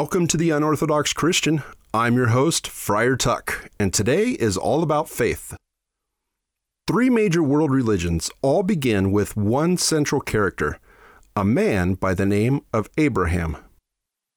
[0.00, 1.62] Welcome to the Unorthodox Christian.
[1.92, 5.54] I'm your host, Friar Tuck, and today is all about faith.
[6.88, 10.78] Three major world religions all begin with one central character,
[11.36, 13.58] a man by the name of Abraham.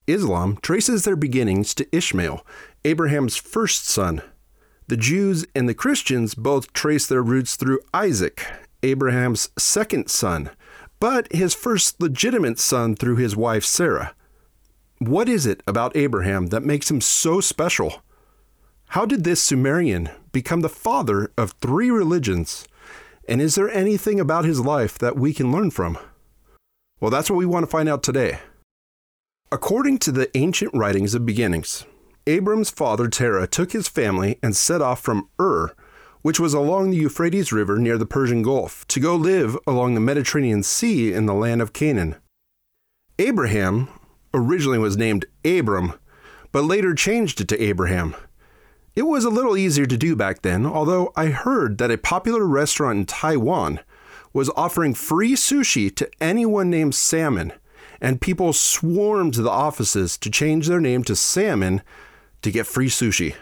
[0.06, 2.46] Islam traces their beginnings to Ishmael,
[2.84, 4.22] Abraham's first son.
[4.88, 8.46] The Jews and the Christians both trace their roots through Isaac,
[8.84, 10.50] Abraham's second son,
[11.00, 14.14] but his first legitimate son through his wife Sarah.
[15.00, 18.02] What is it about Abraham that makes him so special?
[18.90, 22.68] How did this Sumerian become the father of three religions?
[23.28, 25.98] And is there anything about his life that we can learn from?
[27.02, 28.40] Well, that's what we want to find out today.
[29.52, 31.86] According to the ancient writings of beginnings,
[32.26, 35.76] Abram's father Terah took his family and set off from Ur,
[36.22, 40.00] which was along the Euphrates River near the Persian Gulf, to go live along the
[40.00, 42.16] Mediterranean Sea in the land of Canaan.
[43.20, 43.90] Abraham
[44.34, 45.94] originally was named Abram,
[46.52, 48.16] but later changed it to Abraham.
[48.96, 52.46] It was a little easier to do back then, although I heard that a popular
[52.46, 53.80] restaurant in Taiwan
[54.34, 57.54] was offering free sushi to anyone named Salmon,
[58.02, 61.82] and people swarmed to the offices to change their name to Salmon
[62.42, 63.36] to get free sushi.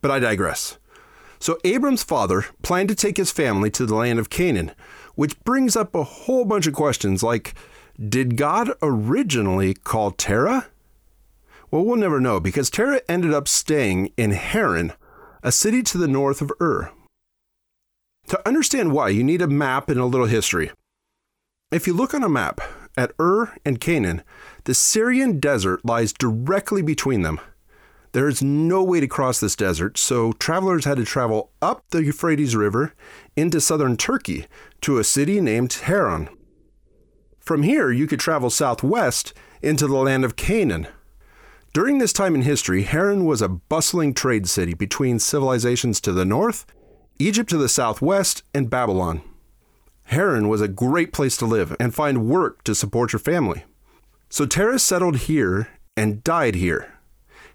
[0.00, 0.78] But I digress.
[1.38, 4.72] So Abram's father planned to take his family to the land of Canaan,
[5.16, 7.54] which brings up a whole bunch of questions like
[7.98, 10.68] did God originally call Terah?
[11.70, 14.92] Well, we'll never know because Terah ended up staying in Haran,
[15.42, 16.90] a city to the north of Ur.
[18.28, 20.70] To understand why, you need a map and a little history.
[21.70, 22.60] If you look on a map
[22.96, 24.22] at Ur and Canaan,
[24.64, 27.40] the Syrian desert lies directly between them.
[28.12, 32.04] There is no way to cross this desert, so travelers had to travel up the
[32.04, 32.94] Euphrates River
[33.36, 34.46] into southern Turkey
[34.82, 36.28] to a city named Haran.
[37.42, 40.86] From here, you could travel southwest into the land of Canaan.
[41.72, 46.24] During this time in history, Haran was a bustling trade city between civilizations to the
[46.24, 46.66] north,
[47.18, 49.22] Egypt to the southwest, and Babylon.
[50.04, 53.64] Haran was a great place to live and find work to support your family.
[54.28, 56.94] So Terah settled here and died here.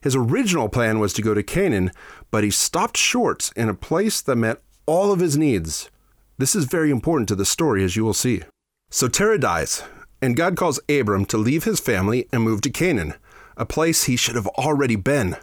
[0.01, 1.91] His original plan was to go to Canaan,
[2.29, 5.89] but he stopped short in a place that met all of his needs.
[6.37, 8.43] This is very important to the story, as you will see.
[8.89, 9.83] So Terah dies,
[10.21, 13.15] and God calls Abram to leave his family and move to Canaan,
[13.57, 15.35] a place he should have already been.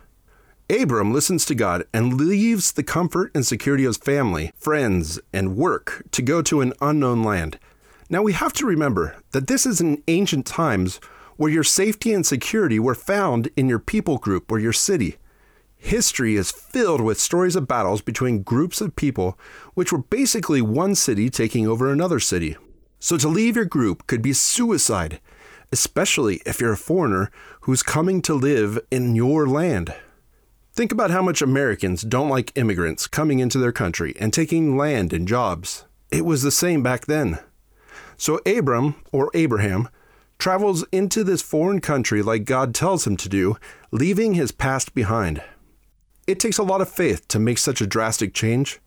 [0.71, 5.59] Abram listens to God and leaves the comfort and security of his family, friends, and
[5.59, 7.59] work to go to an unknown land.
[8.09, 10.99] Now we have to remember that this is in ancient times
[11.37, 15.16] where your safety and security were found in your people group or your city.
[15.76, 19.38] History is filled with stories of battles between groups of people,
[19.75, 22.56] which were basically one city taking over another city.
[23.05, 25.21] So to leave your group could be suicide,
[25.71, 29.95] especially if you're a foreigner who's coming to live in your land.
[30.73, 35.13] Think about how much Americans don't like immigrants coming into their country and taking land
[35.13, 35.85] and jobs.
[36.11, 37.41] It was the same back then.
[38.17, 39.91] So Abram, or Abraham,
[40.39, 43.59] travels into this foreign country like God tells him to do,
[43.91, 45.43] leaving his past behind.
[46.27, 48.81] It takes a lot of faith to make such a drastic change,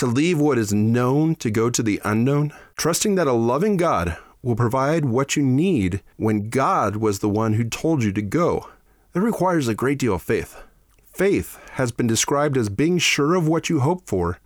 [0.00, 4.16] to leave what is known to go to the unknown, trusting that a loving God
[4.40, 8.66] will provide what you need when God was the one who told you to go.
[9.14, 10.56] It requires a great deal of faith.
[11.12, 14.38] Faith has been described as being sure of what you hope for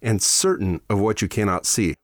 [0.00, 1.96] and certain of what you cannot see.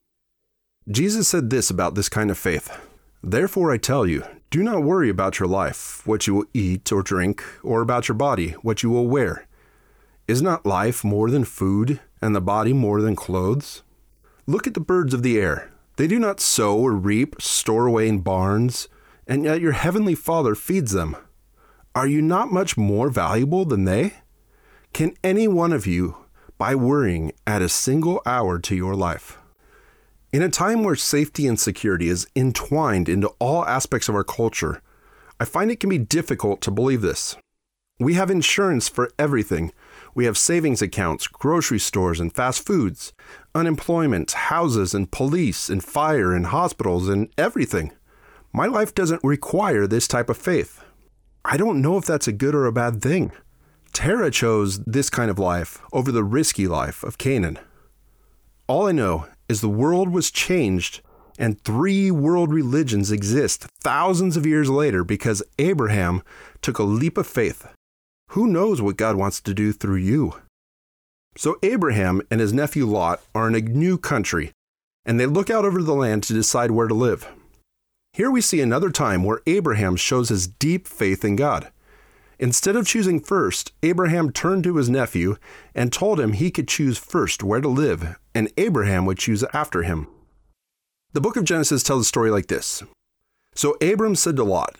[0.89, 2.77] Jesus said this about this kind of faith
[3.23, 7.05] Therefore, I tell you, do not worry about your life, what you will eat or
[7.05, 9.47] drink, or about your body, what you will wear.
[10.29, 13.85] Is not life more than food, and the body more than clothes?
[14.45, 15.71] Look at the birds of the air.
[15.99, 18.89] They do not sow or reap, store away in barns,
[19.29, 21.17] and yet your heavenly Father feeds them.
[21.95, 24.15] Are you not much more valuable than they?
[24.93, 26.17] Can any one of you,
[26.59, 29.39] by worrying, add a single hour to your life?
[30.33, 34.83] In a time where safety and security is entwined into all aspects of our culture,
[35.39, 37.37] I find it can be difficult to believe this.
[38.01, 39.73] We have insurance for everything
[40.17, 43.13] we have savings accounts, grocery stores, and fast foods,
[43.55, 47.93] unemployment, houses, and police, and fire, and hospitals, and everything.
[48.51, 50.83] My life doesn't require this type of faith.
[51.45, 53.31] I don't know if that's a good or a bad thing.
[53.93, 57.59] Terah chose this kind of life over the risky life of Canaan.
[58.67, 61.03] All I know is the world was changed
[61.39, 66.23] and three world religions exist thousands of years later because Abraham
[66.63, 67.69] took a leap of faith
[68.37, 70.35] who knows what God wants to do through you?
[71.39, 74.53] So Abraham and his nephew Lot are in a new country,
[75.07, 77.27] and they look out over the land to decide where to live.
[78.13, 81.73] Here we see another time where Abraham shows his deep faith in God.
[82.39, 85.37] Instead of choosing first, Abraham turned to his nephew
[85.75, 89.83] and told him he could choose first where to live, and Abraham would choose after
[89.83, 90.09] him.
[91.15, 92.83] The book of Genesis tells a story like this
[93.55, 94.77] So Abram said to Lot,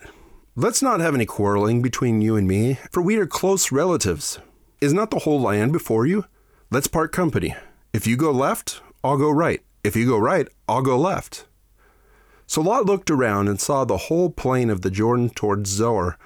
[0.59, 4.39] Let's not have any quarreling between you and me, for we are close relatives.
[4.81, 6.25] Is not the whole land before you?
[6.71, 7.55] Let's part company.
[7.93, 9.63] If you go left, I'll go right.
[9.85, 11.45] If you go right, I'll go left.
[12.47, 16.17] So Lot looked around and saw the whole plain of the Jordan towards Zoar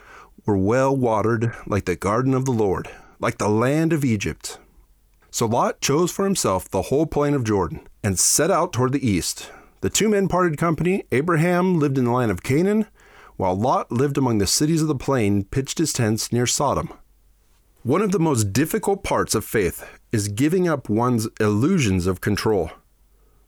[0.47, 2.89] were well watered, like the garden of the Lord,
[3.19, 4.59] like the land of Egypt.
[5.33, 9.05] So Lot chose for himself the whole plain of Jordan and set out toward the
[9.05, 9.51] east.
[9.81, 11.03] The two men parted company.
[11.11, 12.87] Abraham lived in the land of Canaan,
[13.41, 16.93] while Lot lived among the cities of the plain, pitched his tents near Sodom.
[17.83, 19.83] One of the most difficult parts of faith
[20.13, 22.71] is giving up one's illusions of control.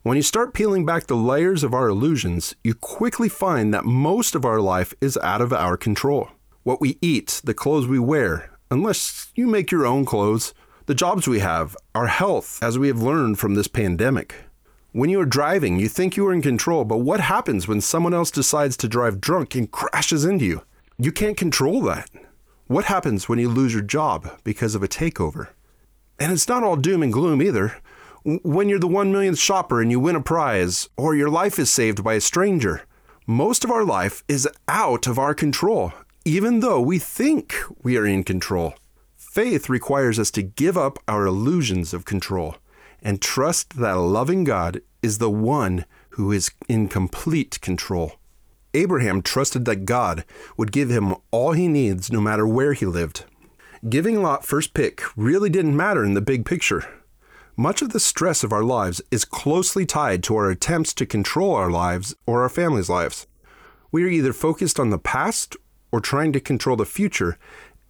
[0.02, 4.34] When you start peeling back the layers of our illusions, you quickly find that most
[4.34, 6.30] of our life is out of our control
[6.62, 10.54] what we eat, the clothes we wear, unless you make your own clothes,
[10.86, 14.36] the jobs we have, our health, as we have learned from this pandemic.
[14.92, 18.12] When you are driving, you think you are in control, but what happens when someone
[18.12, 20.62] else decides to drive drunk and crashes into you?
[20.98, 22.10] You can't control that.
[22.66, 25.48] What happens when you lose your job because of a takeover?
[26.18, 27.76] And it's not all doom and gloom either.
[28.24, 31.72] When you're the one millionth shopper and you win a prize, or your life is
[31.72, 32.82] saved by a stranger,
[33.26, 35.92] most of our life is out of our control
[36.24, 38.74] even though we think we are in control.
[39.16, 42.56] Faith requires us to give up our illusions of control
[43.02, 48.12] and trust that a loving God is the one who is in complete control.
[48.74, 50.24] Abraham trusted that God
[50.56, 53.24] would give him all he needs no matter where he lived.
[53.88, 56.88] Giving Lot first pick really didn't matter in the big picture.
[57.56, 61.54] Much of the stress of our lives is closely tied to our attempts to control
[61.54, 63.26] our lives or our family's lives.
[63.90, 65.56] We are either focused on the past
[65.90, 67.36] or trying to control the future,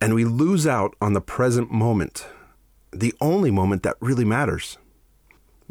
[0.00, 2.26] and we lose out on the present moment,
[2.90, 4.78] the only moment that really matters.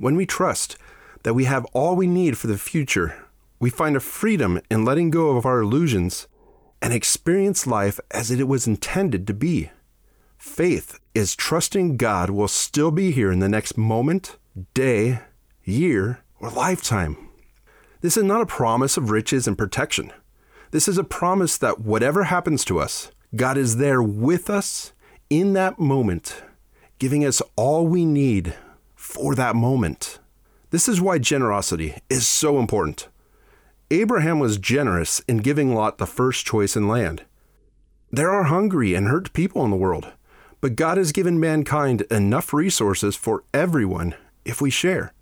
[0.01, 0.77] When we trust
[1.21, 3.23] that we have all we need for the future,
[3.59, 6.27] we find a freedom in letting go of our illusions
[6.81, 9.69] and experience life as it was intended to be.
[10.39, 14.37] Faith is trusting God will still be here in the next moment,
[14.73, 15.19] day,
[15.63, 17.29] year, or lifetime.
[18.01, 20.11] This is not a promise of riches and protection.
[20.71, 24.93] This is a promise that whatever happens to us, God is there with us
[25.29, 26.41] in that moment,
[26.97, 28.55] giving us all we need
[29.11, 30.19] for that moment.
[30.69, 33.09] This is why generosity is so important.
[33.91, 37.25] Abraham was generous in giving Lot the first choice in land.
[38.09, 40.13] There are hungry and hurt people in the world,
[40.61, 44.15] but God has given mankind enough resources for everyone
[44.45, 45.13] if we share.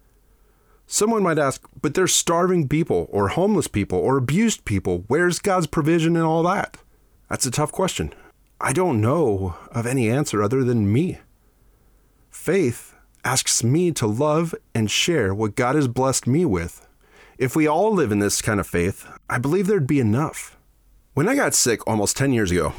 [0.85, 5.03] Someone might ask, but there's starving people, or homeless people, or abused people.
[5.07, 6.77] Where's God's provision in all that?
[7.27, 8.13] That's a tough question.
[8.62, 11.19] I don't know of any answer other than me.
[12.30, 12.95] Faith
[13.29, 16.87] asks me to love and share what God has blessed me with.
[17.37, 20.57] If we all live in this kind of faith, I believe there'd be enough.
[21.13, 22.73] When I got sick almost 10 years ago,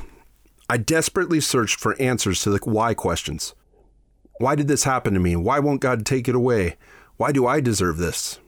[0.68, 3.54] I desperately searched for answers to the why questions.
[4.40, 5.36] Why did this happen to me?
[5.36, 6.76] Why won't God take it away?
[7.16, 8.40] Why do I deserve this?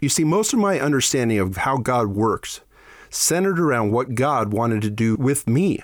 [0.00, 2.60] You see, most of my understanding of how God works
[3.08, 5.82] centered around what God wanted to do with me.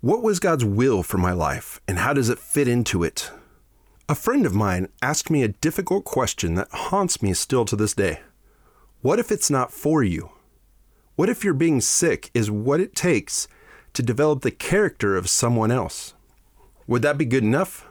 [0.00, 3.30] What was God's will for my life, and how does it fit into it?
[4.12, 7.94] A friend of mine asked me a difficult question that haunts me still to this
[7.94, 8.20] day.
[9.00, 10.32] What if it's not for you?
[11.16, 13.48] What if your being sick is what it takes
[13.94, 16.12] to develop the character of someone else?
[16.86, 17.88] Would that be good enough?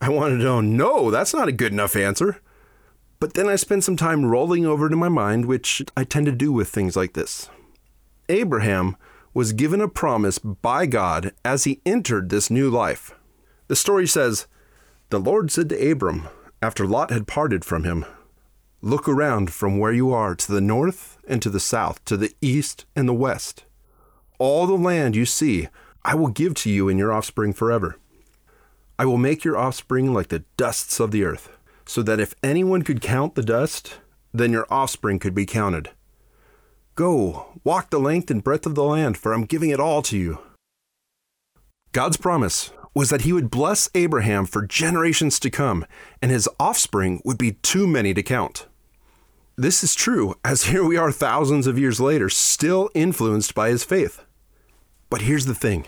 [0.00, 2.40] I wanted to know, no, that's not a good enough answer.
[3.18, 6.32] But then I spent some time rolling over to my mind, which I tend to
[6.32, 7.50] do with things like this.
[8.30, 8.96] Abraham
[9.34, 13.14] was given a promise by God as he entered this new life.
[13.68, 14.46] The story says,
[15.10, 16.28] The Lord said to Abram,
[16.62, 18.04] after Lot had parted from him,
[18.80, 22.32] Look around from where you are to the north and to the south, to the
[22.40, 23.64] east and the west.
[24.38, 25.68] All the land you see,
[26.04, 27.98] I will give to you and your offspring forever.
[29.00, 31.50] I will make your offspring like the dusts of the earth
[31.84, 33.98] so that if anyone could count the dust,
[34.32, 35.90] then your offspring could be counted.
[36.94, 40.16] Go, walk the length and breadth of the land, for I'm giving it all to
[40.16, 40.38] you.
[41.90, 45.84] God's promise was that he would bless Abraham for generations to come,
[46.20, 48.66] and his offspring would be too many to count.
[49.56, 53.84] This is true, as here we are thousands of years later, still influenced by his
[53.84, 54.24] faith.
[55.08, 55.86] But here's the thing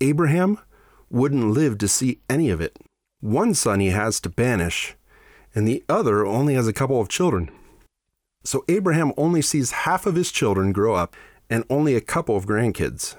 [0.00, 0.58] Abraham
[1.10, 2.76] wouldn't live to see any of it.
[3.20, 4.94] One son he has to banish,
[5.54, 7.50] and the other only has a couple of children.
[8.44, 11.16] So Abraham only sees half of his children grow up
[11.50, 13.16] and only a couple of grandkids.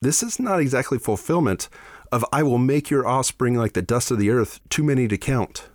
[0.00, 1.68] this is not exactly fulfillment
[2.12, 5.16] of I will make your offspring like the dust of the earth, too many to
[5.16, 5.68] count.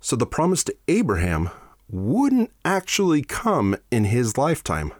[0.00, 1.50] So the promise to Abraham
[1.88, 4.92] wouldn't actually come in his lifetime.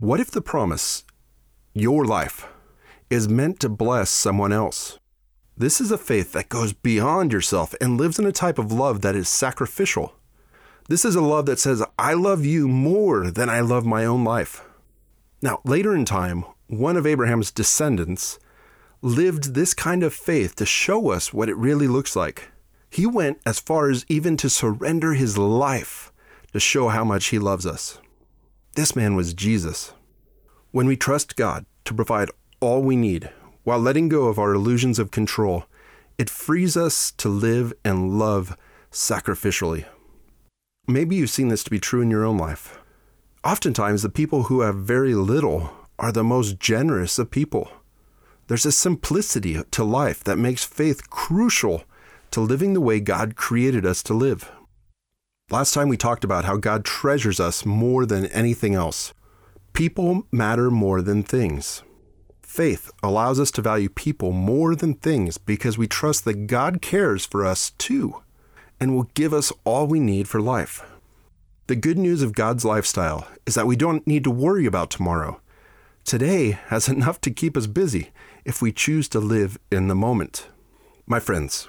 [0.00, 1.04] What if the promise,
[1.72, 2.48] your life,
[3.08, 4.98] is meant to bless someone else?
[5.56, 9.02] This is a faith that goes beyond yourself and lives in a type of love
[9.02, 10.14] that is sacrificial.
[10.88, 14.24] This is a love that says, I love you more than I love my own
[14.24, 14.64] life.
[15.40, 18.38] Now, later in time, one of Abraham's descendants
[19.02, 22.50] lived this kind of faith to show us what it really looks like.
[22.90, 26.12] He went as far as even to surrender his life
[26.52, 27.98] to show how much he loves us.
[28.74, 29.92] This man was Jesus.
[30.72, 32.30] When we trust God to provide
[32.60, 33.30] all we need
[33.64, 35.64] while letting go of our illusions of control,
[36.18, 38.56] it frees us to live and love
[38.90, 39.86] sacrificially.
[40.86, 42.78] Maybe you've seen this to be true in your own life.
[43.44, 47.70] Oftentimes, the people who have very little are the most generous of people.
[48.50, 51.84] There's a simplicity to life that makes faith crucial
[52.32, 54.50] to living the way God created us to live.
[55.52, 59.14] Last time we talked about how God treasures us more than anything else.
[59.72, 61.84] People matter more than things.
[62.42, 67.24] Faith allows us to value people more than things because we trust that God cares
[67.24, 68.20] for us too
[68.80, 70.82] and will give us all we need for life.
[71.68, 75.40] The good news of God's lifestyle is that we don't need to worry about tomorrow.
[76.04, 78.10] Today has enough to keep us busy
[78.44, 80.48] if we choose to live in the moment.
[81.06, 81.68] My friends,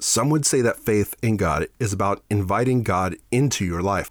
[0.00, 4.10] some would say that faith in God is about inviting God into your life.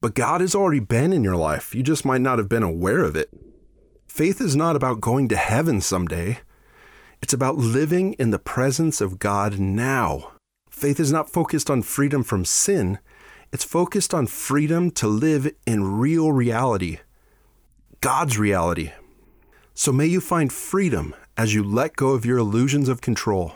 [0.00, 1.74] But God has already been in your life.
[1.74, 3.30] You just might not have been aware of it.
[4.06, 6.38] Faith is not about going to heaven someday.
[7.22, 10.32] It's about living in the presence of God now.
[10.70, 12.98] Faith is not focused on freedom from sin.
[13.50, 16.98] It's focused on freedom to live in real reality,
[18.04, 18.92] God's reality.
[19.72, 23.52] So may you find freedom as you let go of your illusions of control.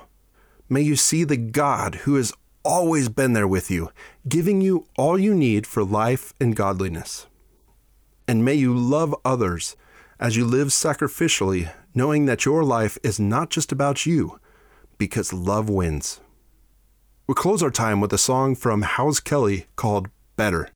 [0.71, 2.33] May you see the God who has
[2.65, 3.91] always been there with you,
[4.27, 7.27] giving you all you need for life and godliness.
[8.27, 9.77] And may you love others
[10.19, 14.41] as you live sacrificially, knowing that your life is not just about you,
[14.97, 16.21] because love wins.
[17.27, 20.71] We'll close our time with a song from House Kelly called Better.